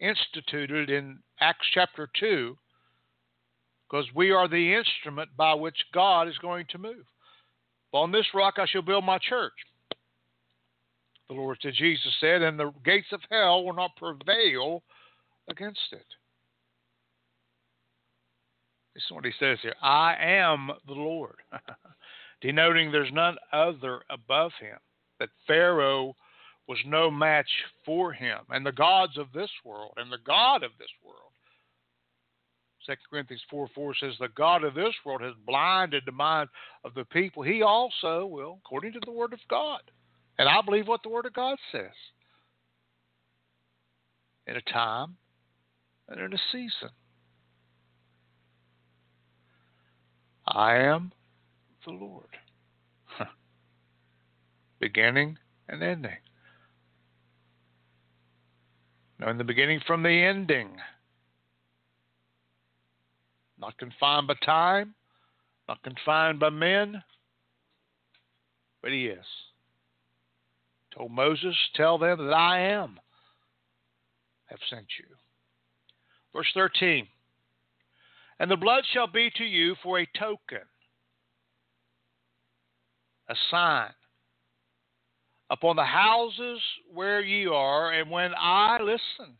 [0.00, 2.56] instituted in Acts chapter two,
[3.94, 7.04] because we are the instrument by which God is going to move.
[7.92, 9.52] On this rock I shall build my church.
[11.28, 14.82] The Lord said, Jesus said, and the gates of hell will not prevail
[15.48, 16.04] against it.
[18.94, 21.36] This is what he says here I am the Lord,
[22.40, 24.78] denoting there's none other above him,
[25.20, 26.16] that Pharaoh
[26.66, 27.50] was no match
[27.84, 31.23] for him, and the gods of this world, and the God of this world.
[32.86, 36.48] 2 Corinthians 4 4 says, The God of this world has blinded the mind
[36.84, 37.42] of the people.
[37.42, 39.80] He also will, according to the Word of God.
[40.38, 41.92] And I believe what the Word of God says.
[44.46, 45.16] In a time
[46.08, 46.90] and in a season.
[50.46, 51.12] I am
[51.86, 52.28] the Lord.
[54.80, 56.18] Beginning and ending.
[59.18, 60.76] Knowing the beginning from the ending.
[63.58, 64.94] Not confined by time,
[65.68, 67.02] not confined by men,
[68.82, 69.24] but He is.
[70.94, 72.98] Told Moses, Tell them that I am
[74.46, 75.06] have sent you.
[76.32, 77.06] Verse 13
[78.40, 80.66] and the blood shall be to you for a token,
[83.28, 83.92] a sign
[85.50, 86.58] upon the houses
[86.92, 87.92] where ye are.
[87.92, 89.36] And when I listen,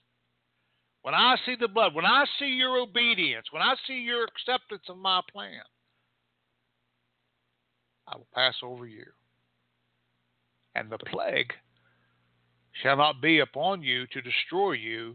[1.05, 4.85] when I see the blood, when I see your obedience, when I see your acceptance
[4.89, 5.61] of my plan,
[8.09, 9.05] I will pass over you.
[10.75, 11.53] And the plague
[12.83, 15.15] shall not be upon you to destroy you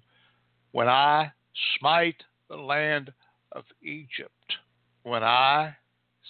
[0.73, 1.31] when I
[1.79, 2.21] smite
[2.51, 3.11] the land
[3.53, 4.57] of Egypt
[5.01, 5.75] when I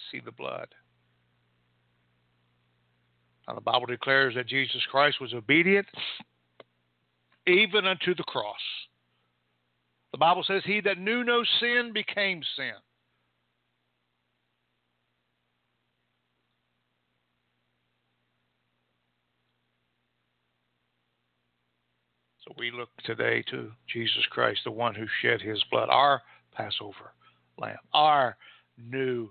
[0.10, 0.70] see the blood.
[3.46, 5.88] Now, the Bible declares that Jesus Christ was obedient
[7.46, 8.56] even unto the cross.
[10.12, 12.74] The Bible says, He that knew no sin became sin.
[22.44, 26.22] So we look today to Jesus Christ, the one who shed his blood, our
[26.56, 27.14] Passover
[27.60, 28.36] lamb, our
[28.78, 29.30] new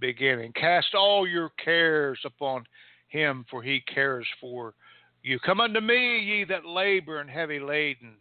[0.00, 0.52] beginning.
[0.52, 2.64] Cast all your cares upon
[3.08, 4.74] him, for he cares for
[5.22, 5.38] you.
[5.40, 8.14] Come unto me, ye that labor and heavy laden,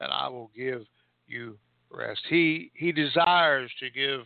[0.00, 0.82] and I will give
[1.32, 1.58] you
[1.90, 2.20] rest.
[2.28, 4.20] He he desires to give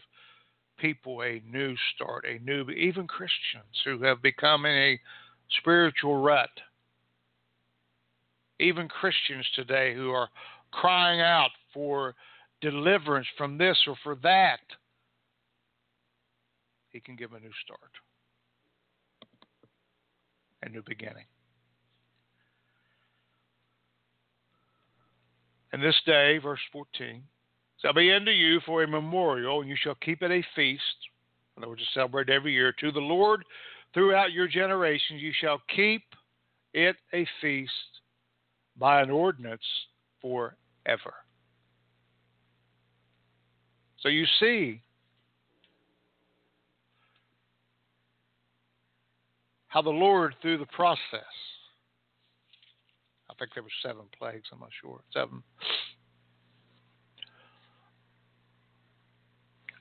[0.78, 5.00] people a new start, a new even Christians who have become in a
[5.58, 6.50] spiritual rut.
[8.58, 10.28] Even Christians today who are
[10.72, 12.14] crying out for
[12.60, 14.60] deliverance from this or for that,
[16.90, 17.90] He can give a new start,
[20.62, 21.24] a new beginning.
[25.76, 27.22] And this day, verse 14,
[27.82, 30.82] shall be unto you for a memorial, and you shall keep it a feast.
[31.54, 33.44] In other words, to celebrate every year to the Lord
[33.92, 35.20] throughout your generations.
[35.20, 36.02] You shall keep
[36.72, 37.70] it a feast
[38.78, 39.60] by an ordinance
[40.22, 41.12] forever.
[44.00, 44.80] So you see
[49.68, 50.96] how the Lord, through the process,
[53.38, 55.42] think there were seven plagues, I'm not sure, seven,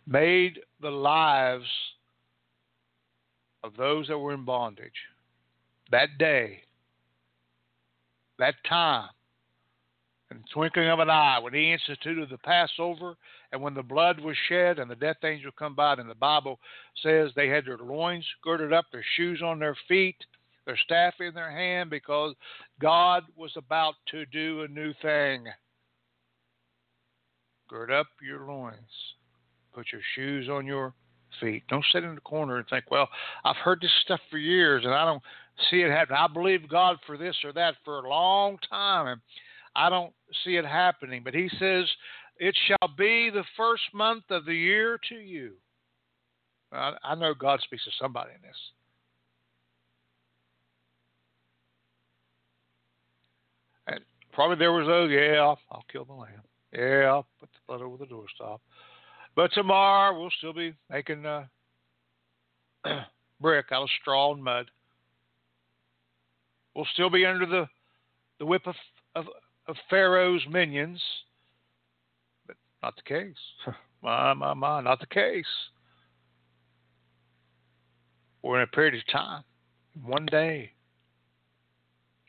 [0.08, 1.66] made the lives
[3.64, 4.92] of those that were in bondage
[5.92, 6.62] that day,
[8.40, 9.10] that time,
[10.32, 13.16] in the twinkling of an eye, when he instituted the Passover
[13.52, 16.60] and when the blood was shed and the death angel come by, and the Bible
[17.04, 20.18] says they had their loins girded up, their shoes on their feet,
[20.66, 22.34] their staff in their hand, because
[22.80, 25.46] God was about to do a new thing.
[27.68, 28.76] Gird up your loins,
[29.74, 30.94] put your shoes on your
[31.40, 31.64] feet.
[31.68, 33.10] Don't sit in the corner and think, well,
[33.44, 35.22] I've heard this stuff for years and I don't
[35.70, 36.16] see it happen.
[36.16, 39.22] I believe God for this or that for a long time and
[39.76, 40.14] I don't
[40.44, 41.22] see it happening.
[41.24, 41.86] But he says,
[42.38, 45.54] it shall be the first month of the year to you.
[46.72, 48.58] I, I know God speaks to somebody in this.
[53.88, 54.00] And
[54.36, 56.44] probably there was those, yeah, I'll, I'll kill the lamb.
[56.74, 58.60] Yeah, I'll put the blood over the doorstop.
[59.36, 61.46] But tomorrow we'll still be making uh,
[63.42, 64.70] brick out of straw and mud.
[66.76, 67.66] We'll still be under the,
[68.40, 68.76] the whip of,
[69.16, 69.26] of,
[69.68, 71.02] of Pharaoh's minions.
[72.46, 73.36] But not the case.
[74.04, 75.46] my, my, my, not the case.
[78.44, 79.44] We're in a period of time.
[80.04, 80.72] One day,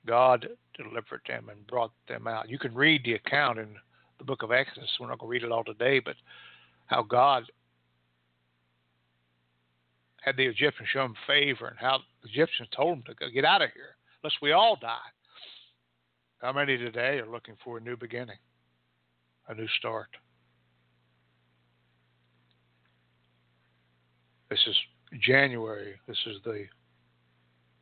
[0.06, 2.48] God delivered them and brought them out.
[2.48, 3.68] You can read the account in
[4.18, 4.90] the book of Exodus.
[5.00, 6.16] We're not going to read it all today, but
[6.86, 7.44] how God
[10.20, 13.62] had the Egyptians show him favor and how the Egyptians told him to get out
[13.62, 14.96] of here, lest we all die.
[16.38, 18.38] How many today are looking for a new beginning,
[19.48, 20.08] a new start?
[24.50, 24.76] This is
[25.20, 25.94] January.
[26.06, 26.66] This is the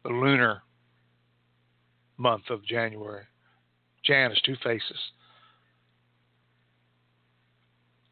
[0.04, 0.62] the lunar
[2.16, 3.24] month of January.
[4.04, 4.98] Jan is two faces.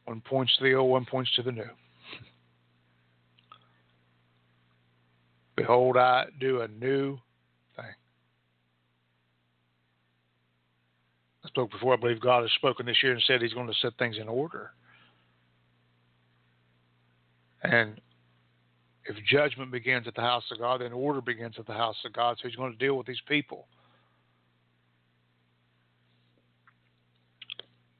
[0.05, 1.63] One points to the old, one points to the new.
[5.57, 7.19] Behold, I do a new
[7.77, 7.85] thing.
[11.45, 11.95] I spoke before.
[11.95, 14.29] I believe God has spoken this year and said He's going to set things in
[14.29, 14.73] order.
[17.63, 18.01] And
[19.05, 22.13] if judgment begins at the house of God, then order begins at the house of
[22.13, 22.39] God.
[22.41, 23.67] So He's going to deal with these people.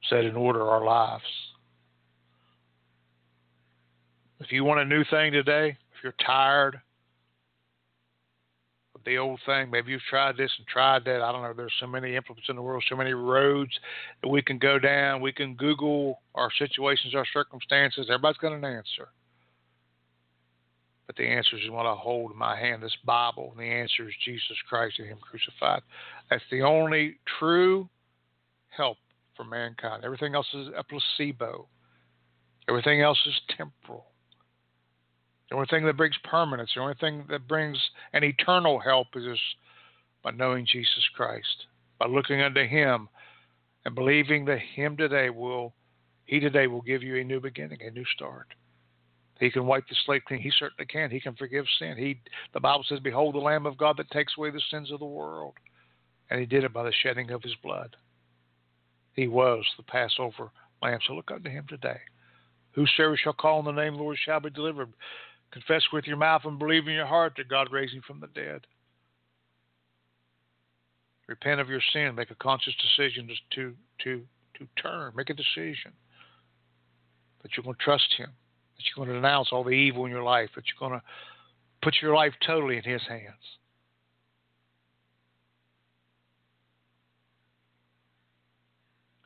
[0.09, 1.23] Set in order our lives.
[4.39, 6.81] If you want a new thing today, if you're tired
[8.93, 11.21] of the old thing, maybe you've tried this and tried that.
[11.21, 11.53] I don't know.
[11.55, 13.71] There's so many implements in the world, so many roads
[14.21, 15.21] that we can go down.
[15.21, 18.07] We can Google our situations, our circumstances.
[18.09, 19.07] Everybody's got an answer.
[21.07, 23.51] But the answer is what I hold in my hand, this Bible.
[23.51, 25.81] And the answer is Jesus Christ and Him crucified.
[26.29, 27.87] That's the only true
[28.69, 28.97] help
[29.35, 30.03] for mankind.
[30.03, 31.67] Everything else is a placebo.
[32.69, 34.05] Everything else is temporal.
[35.49, 37.77] The only thing that brings permanence, the only thing that brings
[38.13, 39.37] an eternal help is
[40.23, 41.67] by knowing Jesus Christ,
[41.99, 43.09] by looking unto Him
[43.85, 45.73] and believing that Him today will,
[46.25, 48.47] He today will give you a new beginning, a new start.
[49.39, 50.39] He can wipe the slate clean.
[50.39, 51.11] He certainly can.
[51.11, 51.97] He can forgive sin.
[51.97, 52.21] He,
[52.53, 55.05] the Bible says, "Behold, the Lamb of God that takes away the sins of the
[55.05, 55.55] world,"
[56.29, 57.95] and He did it by the shedding of His blood.
[59.15, 60.51] He was the Passover
[60.81, 60.99] Lamb.
[61.07, 61.99] So look unto Him today.
[62.71, 64.91] Whosoever shall call on the name of the Lord shall be delivered.
[65.51, 68.27] Confess with your mouth and believe in your heart that God raised him from the
[68.27, 68.61] dead.
[71.27, 72.15] Repent of your sin.
[72.15, 74.23] Make a conscious decision to to
[74.57, 75.13] to turn.
[75.15, 75.93] Make a decision
[77.41, 78.29] that you're going to trust Him.
[78.75, 80.49] That you're going to denounce all the evil in your life.
[80.55, 81.05] That you're going to
[81.81, 83.59] put your life totally in His hands.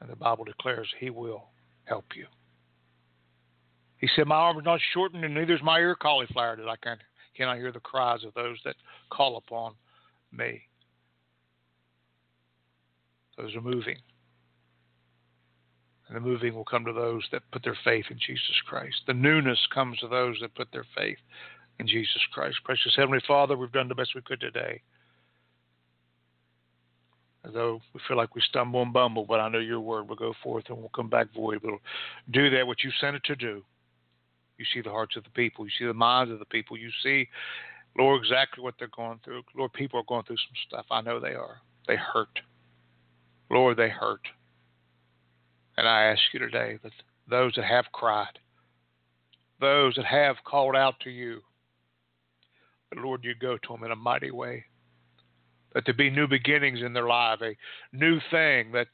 [0.07, 1.49] And the Bible declares He will
[1.83, 2.27] help you.
[3.97, 6.77] He said, My arm is not shortened, and neither is my ear cauliflower, that I
[6.77, 6.97] can,
[7.35, 8.75] cannot hear the cries of those that
[9.09, 9.73] call upon
[10.31, 10.61] me.
[13.37, 13.97] Those are moving.
[16.07, 18.95] And the moving will come to those that put their faith in Jesus Christ.
[19.07, 21.17] The newness comes to those that put their faith
[21.79, 22.55] in Jesus Christ.
[22.63, 24.81] Precious Heavenly Father, we've done the best we could today.
[27.45, 30.33] Although we feel like we stumble and bumble, but I know your word will go
[30.43, 31.61] forth and will come back void.
[31.63, 31.79] We'll
[32.31, 33.63] do that what you sent it to do.
[34.57, 35.65] You see the hearts of the people.
[35.65, 36.77] You see the minds of the people.
[36.77, 37.27] You see,
[37.97, 39.43] Lord, exactly what they're going through.
[39.55, 40.85] Lord, people are going through some stuff.
[40.91, 41.61] I know they are.
[41.87, 42.39] They hurt.
[43.49, 44.21] Lord, they hurt.
[45.77, 46.91] And I ask you today that
[47.29, 48.39] those that have cried,
[49.61, 51.41] those that have called out to you,
[52.95, 54.65] Lord, you go to them in a mighty way.
[55.77, 57.55] That there be new beginnings in their life, a
[57.95, 58.87] new thing that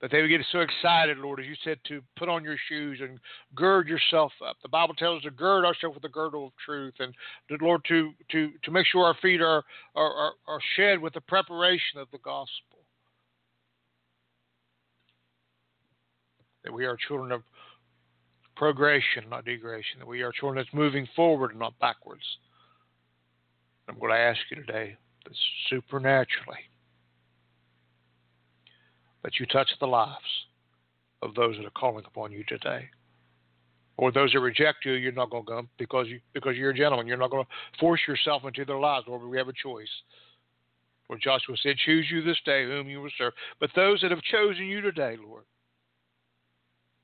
[0.00, 3.00] that they would get so excited, Lord, as you said, to put on your shoes
[3.02, 3.18] and
[3.56, 4.54] gird yourself up.
[4.62, 7.12] The Bible tells us to gird ourselves with the girdle of truth, and
[7.60, 9.64] Lord, to to to make sure our feet are
[9.96, 12.76] are, are, shed with the preparation of the gospel.
[16.62, 17.42] that we are children of
[18.54, 22.24] progression, not degradation, that we are children that's moving forward and not backwards.
[23.88, 24.96] I'm going to ask you today
[25.70, 26.58] supernaturally
[29.22, 30.46] that you touch the lives
[31.22, 32.88] of those that are calling upon you today.
[33.98, 36.76] Or those that reject you, you're not going to go because you because you're a
[36.76, 37.06] gentleman.
[37.06, 39.06] You're not going to force yourself into their lives.
[39.08, 39.88] Lord, we have a choice.
[41.08, 43.32] Lord Joshua said, Choose you this day whom you will serve.
[43.58, 45.44] But those that have chosen you today, Lord,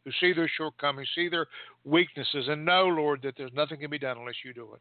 [0.05, 1.47] who see their shortcomings, see their
[1.85, 4.81] weaknesses, and know, Lord, that there's nothing can be done unless you do it.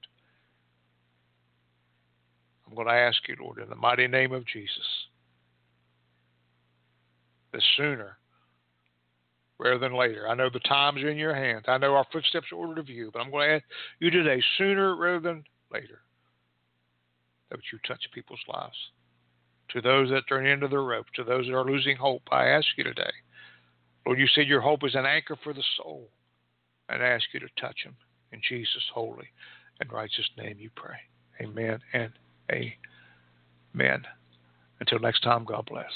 [2.72, 4.88] I'm going to ask you, Lord, in the mighty name of Jesus,
[7.52, 8.18] the sooner
[9.60, 10.30] rather than later.
[10.30, 11.66] I know the times are in your hands.
[11.68, 13.66] I know our footsteps are ordered of you, but I'm going to ask
[14.00, 16.00] you today, sooner rather than later,
[17.50, 18.78] that you touch people's lives.
[19.74, 22.68] To those that turn into their rope, to those that are losing hope, I ask
[22.78, 23.12] you today
[24.06, 26.10] Lord, you said your hope is an anchor for the soul.
[26.90, 27.96] And I ask you to touch them.
[28.32, 29.28] In Jesus' holy
[29.80, 30.96] and righteous name you pray.
[31.42, 32.12] Amen and
[32.52, 34.04] amen.
[34.80, 35.92] Until next time, God bless.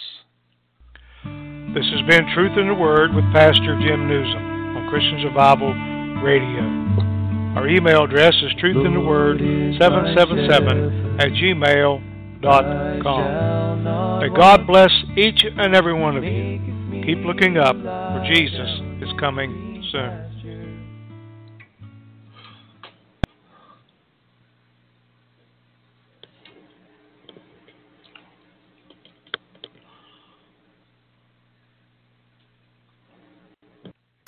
[1.73, 5.73] This has been Truth in the Word with Pastor Jim Nuzum on Christian Survival
[6.23, 6.61] Radio.
[7.55, 14.19] Our email address is truthintheword777 at gmail.com.
[14.19, 16.59] May God bless each and every one of you.
[17.05, 20.24] Keep looking up, for Jesus is coming soon.